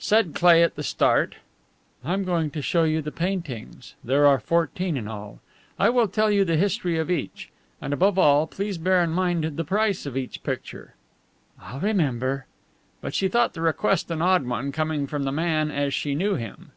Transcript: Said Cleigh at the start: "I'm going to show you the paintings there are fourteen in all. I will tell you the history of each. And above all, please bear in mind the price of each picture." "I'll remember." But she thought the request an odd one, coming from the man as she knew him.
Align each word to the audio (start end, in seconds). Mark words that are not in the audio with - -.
Said 0.00 0.34
Cleigh 0.34 0.60
at 0.64 0.74
the 0.74 0.82
start: 0.82 1.36
"I'm 2.04 2.24
going 2.24 2.50
to 2.50 2.60
show 2.62 2.82
you 2.82 3.00
the 3.00 3.12
paintings 3.12 3.94
there 4.02 4.26
are 4.26 4.40
fourteen 4.40 4.96
in 4.96 5.06
all. 5.06 5.38
I 5.78 5.88
will 5.88 6.08
tell 6.08 6.32
you 6.32 6.44
the 6.44 6.56
history 6.56 6.98
of 6.98 7.12
each. 7.12 7.50
And 7.80 7.92
above 7.92 8.18
all, 8.18 8.48
please 8.48 8.76
bear 8.76 9.00
in 9.04 9.10
mind 9.10 9.44
the 9.56 9.62
price 9.64 10.04
of 10.04 10.16
each 10.16 10.42
picture." 10.42 10.96
"I'll 11.62 11.78
remember." 11.78 12.46
But 13.00 13.14
she 13.14 13.28
thought 13.28 13.54
the 13.54 13.60
request 13.60 14.10
an 14.10 14.20
odd 14.20 14.44
one, 14.48 14.72
coming 14.72 15.06
from 15.06 15.22
the 15.22 15.30
man 15.30 15.70
as 15.70 15.94
she 15.94 16.16
knew 16.16 16.34
him. 16.34 16.72